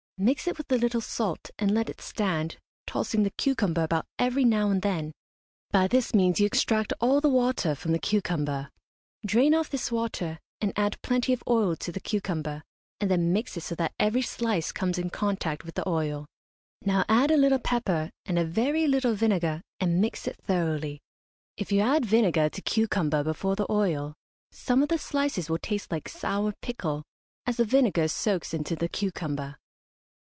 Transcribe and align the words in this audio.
Mix 0.23 0.45
it 0.47 0.55
with 0.59 0.71
a 0.71 0.77
little 0.77 1.01
salt, 1.01 1.49
and 1.57 1.71
let 1.71 1.89
it 1.89 1.99
stand, 1.99 2.59
tossing 2.85 3.23
the 3.23 3.31
cucumber 3.31 3.81
about 3.81 4.05
every 4.19 4.45
now 4.45 4.69
and 4.69 4.83
then. 4.83 5.13
By 5.71 5.87
this 5.87 6.13
means 6.13 6.39
you 6.39 6.45
extract 6.45 6.93
all 6.99 7.19
the 7.21 7.27
water 7.27 7.73
from 7.73 7.91
the 7.91 7.97
cucumber. 7.97 8.69
Drain 9.25 9.55
off 9.55 9.71
this 9.71 9.91
water, 9.91 10.37
and 10.61 10.73
add 10.75 11.01
plenty 11.01 11.33
of 11.33 11.41
oil 11.47 11.75
to 11.77 11.91
the 11.91 11.99
cucumber, 11.99 12.61
and 12.99 13.09
then 13.09 13.33
mix 13.33 13.57
it 13.57 13.61
so 13.63 13.73
that 13.73 13.95
every 13.99 14.21
slice 14.21 14.71
comes 14.71 14.99
in 14.99 15.09
contact 15.09 15.65
with 15.65 15.73
the 15.73 15.89
oil. 15.89 16.27
Now 16.83 17.03
add 17.09 17.31
a 17.31 17.35
little 17.35 17.57
pepper, 17.57 18.11
and 18.27 18.37
a 18.37 18.45
very 18.45 18.85
little 18.85 19.15
vinegar, 19.15 19.63
and 19.79 19.99
mix 19.99 20.27
it 20.27 20.37
thoroughly. 20.43 21.01
If 21.57 21.71
you 21.71 21.81
add 21.81 22.05
vinegar 22.05 22.47
to 22.49 22.61
cucumber 22.61 23.23
before 23.23 23.55
the 23.55 23.65
oil 23.71 24.13
some 24.51 24.83
of 24.83 24.89
the 24.89 24.99
slices 24.99 25.49
will 25.49 25.57
taste 25.57 25.91
like 25.91 26.07
sour 26.07 26.53
pickle, 26.61 27.01
as 27.47 27.57
the 27.57 27.65
vinegar 27.65 28.07
soaks 28.07 28.53
into 28.53 28.75
the 28.75 28.87
cucumber. 28.87 29.55